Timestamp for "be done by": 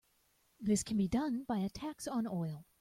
0.97-1.59